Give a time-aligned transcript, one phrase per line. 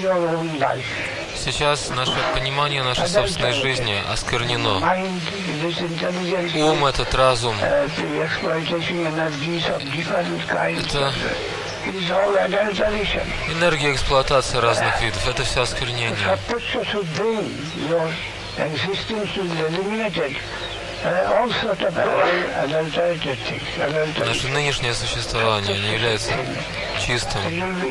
[0.00, 0.84] Your own life.
[1.34, 4.80] Сейчас наше понимание нашей собственной жизни осквернено.
[6.62, 7.88] Ум, этот разум, uh.
[10.78, 11.12] Это-
[13.50, 16.16] энергия эксплуатации разных видов, это все осквернение.
[21.04, 21.08] Uh,
[22.62, 23.62] adulterated things.
[23.78, 24.26] Adulterated.
[24.26, 26.32] Наше нынешнее существование не является
[27.04, 27.40] чистым.
[27.42, 27.82] Uh,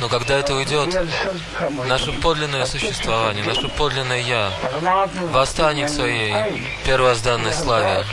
[0.00, 0.88] Но когда это уйдет,
[1.86, 4.50] наше подлинное существование, наше подлинное «Я»
[5.30, 6.32] восстанет в своей
[6.86, 8.06] первозданной славе.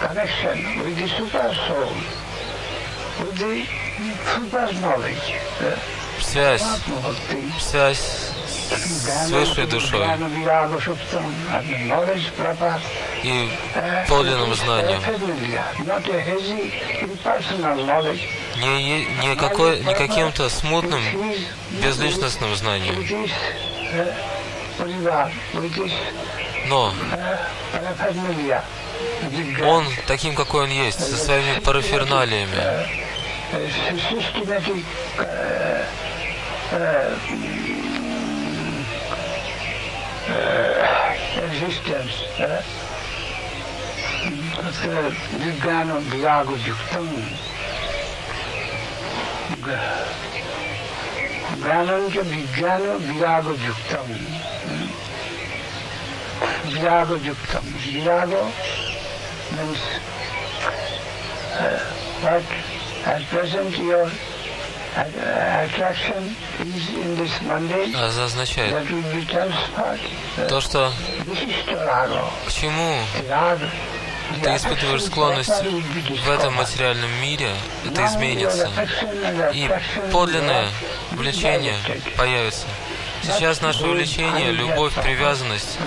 [0.00, 1.92] Connection with the super soul,
[3.20, 3.68] with the super knowledge.
[3.68, 3.89] uh,
[6.20, 6.62] Связь,
[7.58, 8.30] связь
[8.70, 10.06] с высшей душой
[13.22, 15.02] и uh, подлинным знанием.
[18.56, 21.02] Не, не, какой, не каким-то смутным,
[21.82, 23.30] безличностным знанием, uh,
[26.68, 27.38] но uh,
[29.66, 32.86] он таким, какой он есть, со своими параферналиями, uh,
[33.50, 34.84] systematic
[35.18, 35.24] uh,
[36.72, 37.18] uh,
[41.50, 42.14] resistance
[44.60, 44.90] तत्र
[45.42, 45.88] विज्ञान
[51.62, 54.06] ज्ञानं च विज्ञानविरागयुक्तं
[56.70, 58.32] विरागयुक्तं विराग
[59.54, 59.86] means
[63.06, 64.04] at present your
[64.96, 68.74] uh, attraction is in this mundane а означает
[70.48, 70.92] то, что
[72.46, 72.98] к чему
[74.42, 75.50] ты испытываешь склонность
[76.24, 77.50] в этом материальном мире,
[77.84, 78.70] это изменится.
[79.52, 79.68] И
[80.12, 80.66] подлинное
[81.10, 81.74] влечение
[82.16, 82.66] появится.
[83.22, 85.78] Сейчас наше увлечение, любовь, привязанность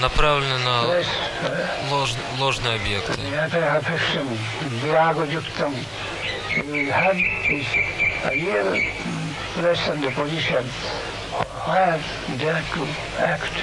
[0.00, 1.04] направлены на uh,
[1.90, 3.12] лож- ложные объекты.
[6.58, 7.66] Will have is
[8.24, 10.64] a mm, less on the position
[11.66, 12.00] where
[12.38, 12.82] there to
[13.18, 13.54] act.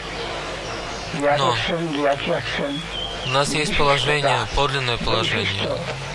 [1.14, 2.81] The Но affection, the attraction,
[3.28, 5.70] у нас есть положение, подлинное положение,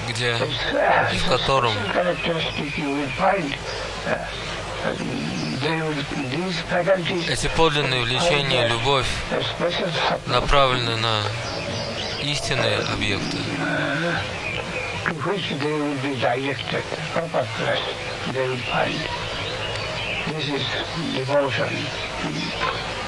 [0.09, 1.75] где uh, И в котором-.
[1.95, 2.17] Uh,
[7.29, 9.07] эти подлинные влечения, любовь
[10.27, 11.23] направлены на
[12.23, 13.37] истинные объекты,
[15.25, 16.83] which they will be directed,
[17.55, 17.79] place
[18.33, 18.99] they will find.
[20.27, 23.02] This is devotion.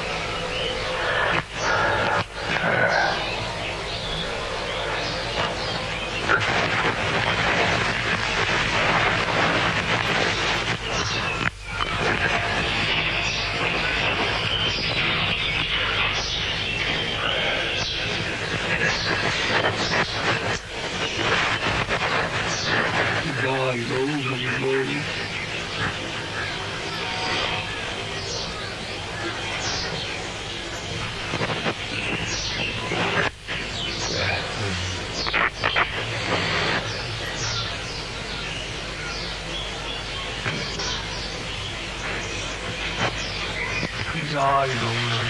[44.36, 45.24] I don't know.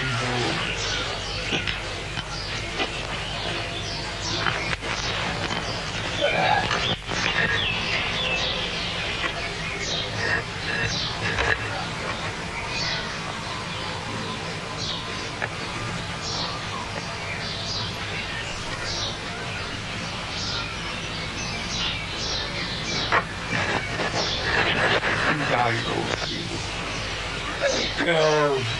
[28.05, 28.74] go.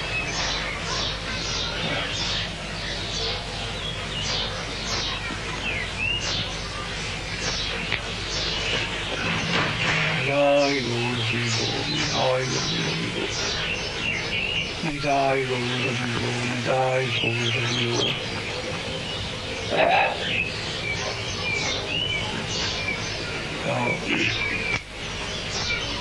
[14.83, 17.07] I die, I die,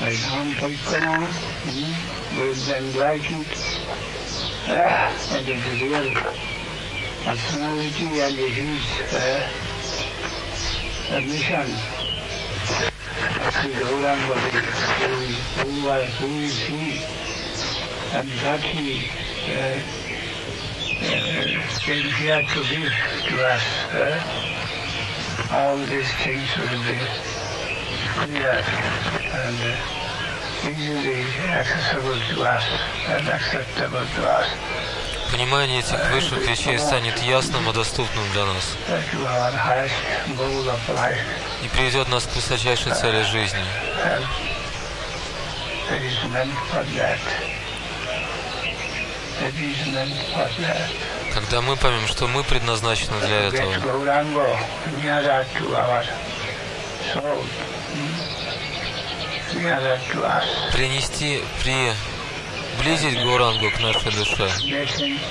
[0.01, 1.23] I can't fight them on,
[2.39, 3.49] with enlightened
[4.67, 6.09] and the real
[7.25, 8.85] personality and his
[11.11, 12.04] uh, mission.
[13.15, 16.99] Sri Gauranga, who, who, was, who is he,
[18.17, 19.07] and that he
[19.51, 19.79] uh,
[21.01, 22.93] uh, came here to give
[23.29, 23.63] to us.
[23.93, 24.45] Uh,
[25.53, 26.99] all these things will be
[28.19, 28.65] clear
[29.33, 31.23] and uh, easily
[31.55, 32.65] accessible to us
[33.09, 34.49] and acceptable to us.
[35.35, 38.77] Понимание этих высших вещей станет ясным и доступным для нас
[41.61, 43.59] и приведет нас к высочайшей цели жизни.
[51.35, 54.57] Когда мы поймем, что мы предназначены для этого, get Gaurango
[62.75, 62.83] hmm?
[62.83, 64.49] Приблизить Гурангу к нашей душе,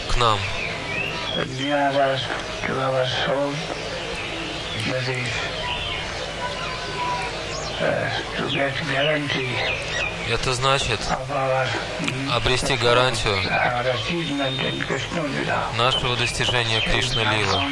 [0.09, 0.39] к нам,
[7.79, 8.09] uh,
[10.29, 13.37] это значит hmm, обрести гарантию
[15.77, 17.63] нашего достижения Кришна Лила.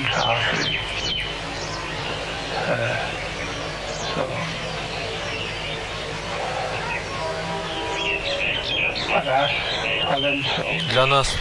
[10.91, 11.33] Для нас,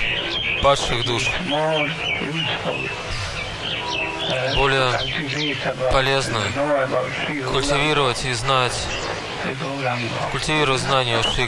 [0.62, 1.31] падших душ,
[4.55, 4.93] более
[5.93, 6.41] полезно
[7.53, 8.87] культивировать и знать,
[10.31, 11.47] культивировать знания о Шри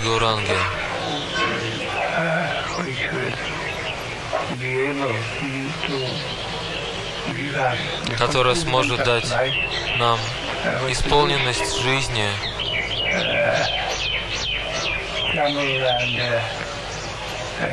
[4.62, 4.93] the
[8.17, 9.28] Которая сможет дать
[9.99, 10.19] нам
[10.88, 12.28] исполненность жизни,
[15.32, 16.40] travel and uh,
[17.61, 17.70] uh,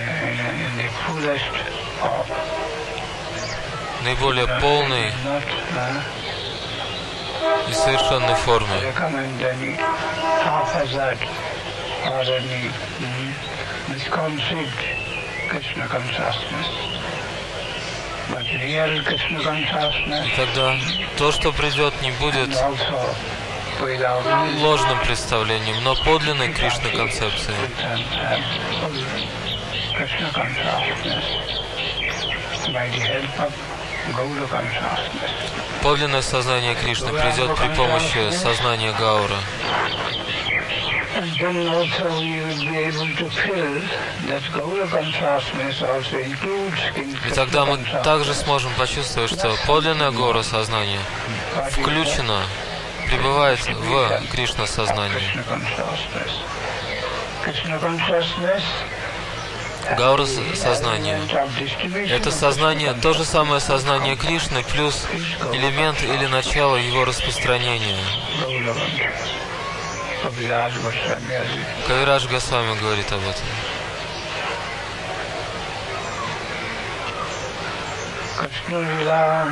[0.78, 1.52] the fullest
[2.02, 2.26] of
[4.04, 6.02] наиболее полной uh,
[7.70, 8.80] и совершенной форме.
[13.00, 13.34] mm,
[20.26, 20.76] И тогда
[21.18, 22.50] то, что придет, не будет
[24.62, 27.56] ложным представлением, но подлинной Кришна consciousness.
[35.82, 39.36] Подлинное сознание Кришны придет при помощи сознания Гаура.
[47.26, 51.00] И тогда мы также сможем почувствовать, что подлинное Гаура сознание
[51.72, 52.44] включено,
[53.10, 55.22] пребывает в Кришна-сознании.
[59.98, 60.26] Гаура
[60.56, 61.20] сознание.
[62.10, 65.06] Это сознание, то же самое сознание Кришны, плюс
[65.52, 67.98] элемент или начало его распространения.
[71.88, 73.46] Кавираж Госвами говорит об этом.
[78.68, 79.46] Кришна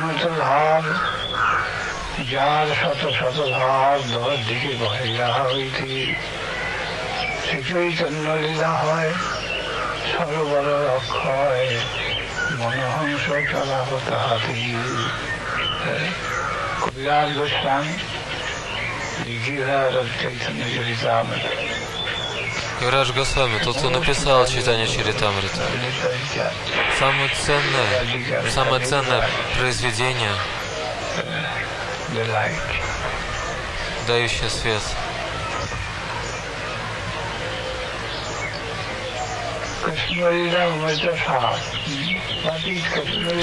[2.17, 5.93] লীলা মৃতধার যার শত শত ধার দর দিকে বহিয়া হইতে
[7.43, 9.11] শ্রী চৈতন্য লীলা হয়
[10.11, 10.67] সরোবর
[10.97, 11.67] অক্ষয়
[12.59, 14.61] মনোহংস চলাহ তাহাতি
[16.81, 17.95] কবিরাজ গোস্বামী
[19.25, 21.49] Дигира Чайтанья Чаритамрита.
[22.79, 25.61] Кавирадж Госвами, тот, кто написал читание Чаритамрита.
[26.99, 30.31] Самое ценное, самое ценное произведение,
[34.06, 34.82] Дающее свет.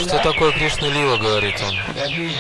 [0.02, 1.76] Что такое Кришна Лила, говорит он?
[1.96, 2.36] That is,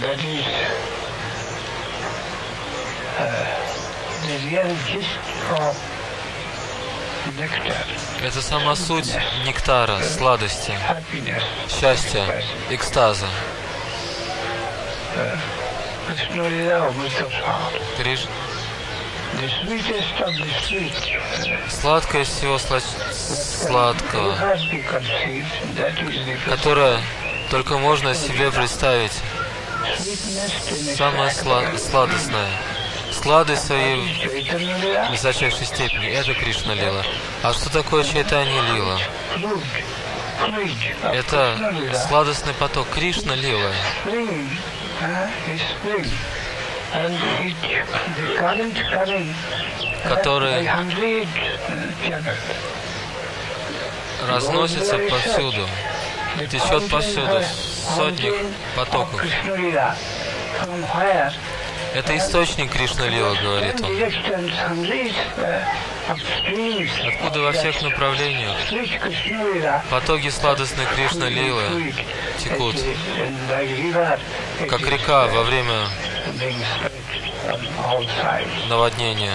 [0.00, 0.44] that is
[3.18, 3.46] uh,
[4.26, 5.08] the real gist
[5.58, 5.76] of
[7.22, 7.23] nectar,
[8.22, 9.12] Это сама суть
[9.44, 10.72] нектара, сладости,
[11.68, 12.24] счастья,
[12.70, 13.26] экстаза.
[21.68, 22.80] Сладкое всего сла-
[23.12, 24.36] сладкого,
[26.46, 27.00] которое
[27.50, 29.12] только можно себе представить.
[30.96, 32.48] Самое сла- сладостное.
[33.14, 35.10] Своей Chaitanya Lila.
[35.10, 36.08] высочайшей степени.
[36.08, 37.02] Это Кришна Лила.
[37.42, 38.98] А что такое Чайтани Лила?
[41.12, 41.56] Это
[42.08, 43.70] сладостный поток Кришна Лила.
[50.04, 50.68] Который-.
[54.28, 55.68] Разносится повсюду.
[56.50, 57.42] Течет повсюду.
[57.96, 58.32] Сотни
[58.76, 59.22] потоков.
[61.94, 63.90] Это источник Кришна Лила, говорит он.
[67.06, 68.56] Откуда во всех направлениях
[69.90, 71.94] потоки сладостной Кришна Лилы
[72.38, 72.76] текут,
[74.68, 75.86] как река во время
[78.68, 79.34] наводнения.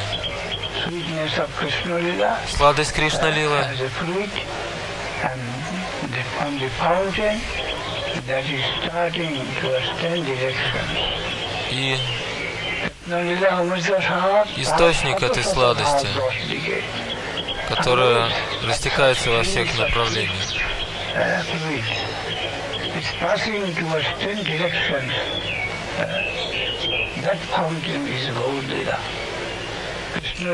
[2.50, 3.66] Сладость Кришна Лилы
[11.72, 11.98] и
[14.58, 16.08] источник этой сладости,
[17.68, 18.30] которая
[18.63, 20.32] растекается во всех направлениях.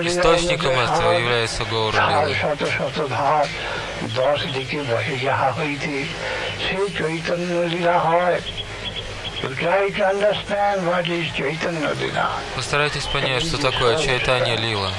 [0.03, 2.25] Источником этого является Гаура Лила.
[12.55, 14.91] Постарайтесь понять, что такое Чайтанья Лила.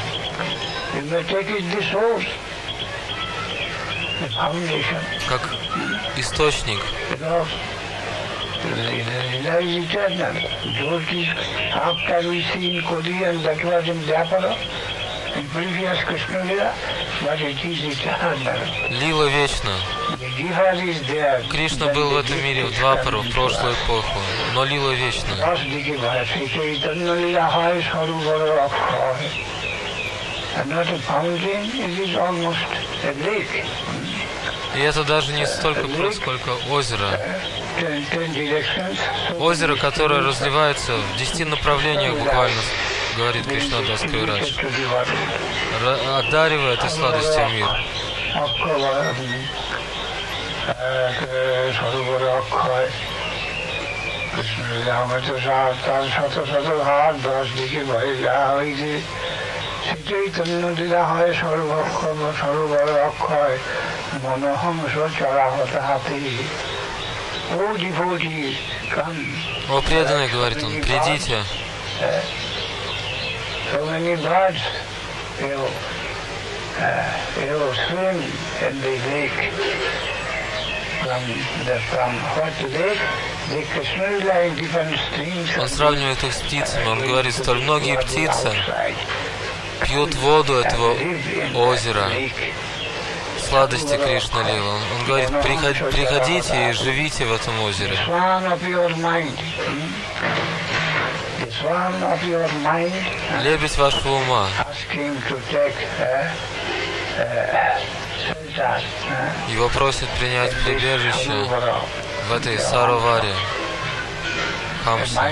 [5.29, 5.41] Как
[6.17, 6.79] источник.
[18.91, 19.73] Лила вечна.
[21.51, 24.19] Кришна был в этом мире в Двапару, в прошлую эпоху,
[24.56, 25.34] но Лила вечна.
[34.76, 37.20] И это даже не столько пруд, сколько озеро.
[39.38, 42.62] Озеро, которое разливается в десяти направлениях буквально,
[43.18, 44.54] говорит Кришна Кавирадж,
[46.18, 47.68] одаривает и сладостью мир.
[51.78, 52.88] সরোবরে অক্ষয়
[54.36, 54.62] কৃষ্ণ
[55.86, 58.92] তার শত শত হাত দশ দিকে ভয়ে যা হয়েছে
[60.08, 63.56] চৈতন্য দিলা হয় সর্বক্ষম সরোবর অক্ষয়
[64.24, 66.22] মনোহংস চড়াহত হাতি
[67.52, 68.58] Фоди, Фоди,
[69.70, 71.44] О, преданный, говорит он, придите.
[73.72, 74.62] So many birds,
[75.38, 75.76] they will,
[76.80, 78.18] uh, they will swim
[78.66, 79.52] in the lake.
[85.59, 86.87] Он сравнивает их с птицами.
[86.89, 88.53] Он говорит, столь многие птицы
[89.83, 90.97] пьют воду этого
[91.55, 92.11] озера,
[93.49, 94.75] сладости Кришна Лила.
[94.99, 95.29] Он, говорит,
[95.93, 97.99] приходите и живите в этом озере.
[103.43, 104.49] Лебедь вашего ума.
[109.49, 111.47] Его просят принять прибежище
[112.29, 113.35] в этой Сароваре.
[114.85, 115.31] Хамса.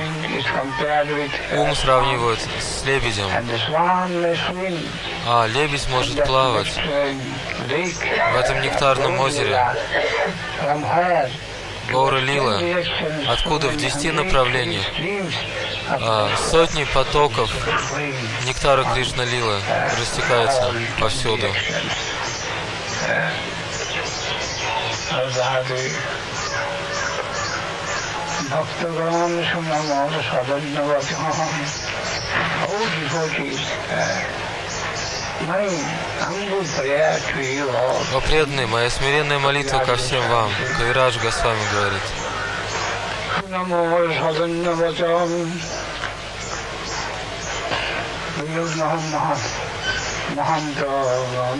[1.53, 3.29] Ум сравнивают с лебедем.
[5.27, 9.59] А, лебедь может плавать в этом нектарном озере.
[11.91, 12.59] Гора Лила,
[13.29, 14.85] откуда в десяти направлениях
[15.89, 17.51] а, сотни потоков
[18.47, 19.59] нектара Кришна Лила
[19.99, 21.47] растекаются повсюду.
[28.52, 31.22] ভক্তগণ সুমমল সদন্যবচন
[32.62, 33.50] কোটি কোটি
[38.18, 40.52] О преданные, моя смиренная молитва ко всем вам.
[40.78, 42.06] Кавирадж Госвами говорит.
[50.36, 51.60] Махантагам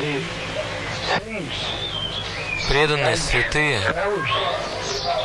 [0.00, 0.20] The
[1.16, 1.58] saints,
[2.68, 3.80] преданные святые,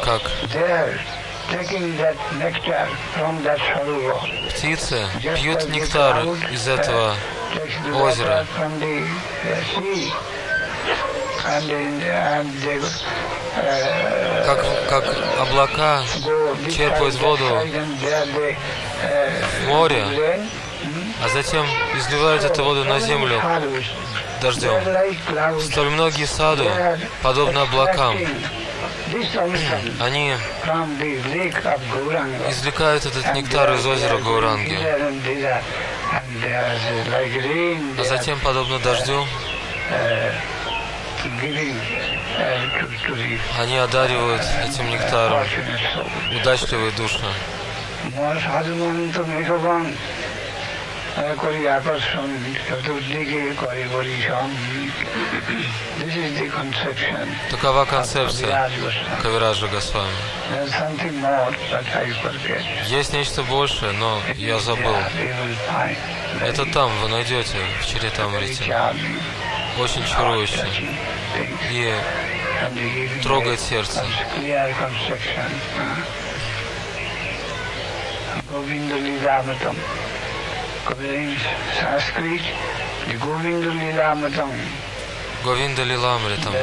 [0.04, 0.22] как
[4.50, 7.16] птицы пьют нектар из этого
[7.94, 8.46] озера.
[14.46, 15.06] Как, как
[15.40, 16.04] облака
[16.72, 17.46] черпают воду
[19.68, 20.06] море,
[21.24, 21.66] а затем
[21.96, 23.42] изливают эту воду на землю
[24.42, 24.82] дождем.
[25.62, 26.66] Столь многие саду,
[27.22, 28.18] подобно облакам,
[30.00, 30.34] они
[32.50, 34.78] извлекают этот нектар из озера Гауранги.
[37.98, 39.26] А затем, подобно дождю,
[43.60, 45.44] они одаривают этим нектаром
[46.40, 47.24] удачливые души.
[57.52, 58.70] Такова концепция
[59.22, 60.08] Кавираджа Госвами.
[62.88, 64.96] Есть нечто большее, но я забыл.
[66.42, 68.64] Это там вы найдете в Чаритамрите.
[69.80, 70.80] Очень things.
[71.72, 71.94] И
[73.24, 74.04] трогает сердце.
[78.52, 79.76] Govinda Lilamritam.
[81.80, 82.42] Sanskrit,
[83.20, 84.52] Govinda Lilamritam,
[85.44, 86.54] Говинда Лиламритам.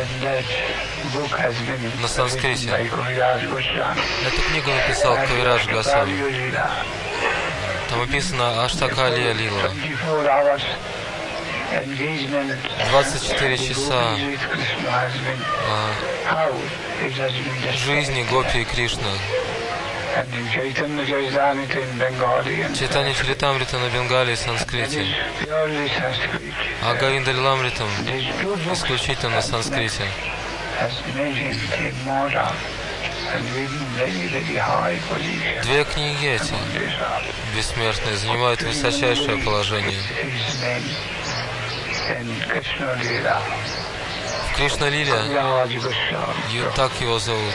[2.03, 2.69] На санскрите.
[2.69, 6.71] Эту книгу написал Кавирадж Lila.
[7.89, 9.71] Там описано Аштакалия Лила.
[11.77, 12.57] 24 hours engagement
[12.91, 14.17] 24 with часа
[16.29, 16.51] а,
[17.73, 18.65] жизни Гопи и
[20.17, 20.27] and
[22.75, 25.05] Читание Чаритамрита на Бенгале и санскрите.
[26.83, 30.05] А books исключительно на санскрите.
[35.63, 36.55] Две книги эти,
[37.55, 39.99] бессмертные, занимают высочайшее положение.
[44.57, 47.55] Кришна и так его зовут.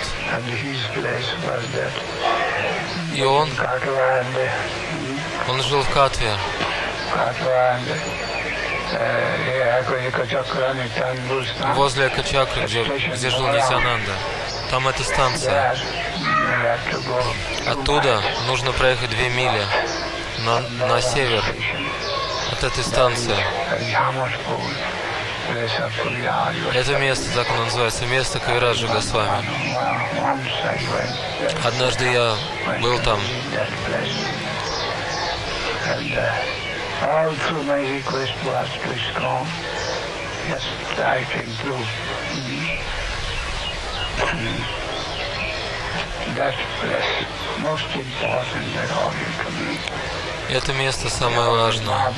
[3.15, 3.49] И он,
[5.49, 6.31] он жил в Катве,
[11.75, 14.13] возле Качакры, где, где жил Нитянанда.
[14.69, 15.75] Там эта станция.
[17.67, 19.61] Оттуда нужно проехать две мили
[20.45, 21.43] на, на север
[22.63, 23.35] от этой станции.
[26.73, 29.45] Это место, так оно называется, место Кавираджа Госвами.
[31.65, 32.35] Однажды я
[32.81, 34.27] был там, in that place.
[35.83, 36.29] And uh,
[37.01, 37.81] all through my
[50.51, 52.11] это место самое важное.